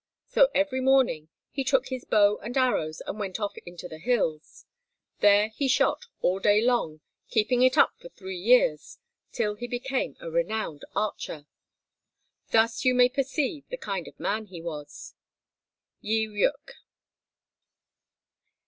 [0.25, 4.65] So every morning he took his bow and arrows and went off into the hills.
[5.19, 8.97] There he shot all day long, keeping it up for three years,
[9.31, 11.45] till he became a renowned archer.
[12.49, 15.13] Thus you may perceive the kind of man he was.
[15.99, 16.71] Yi Ryuk.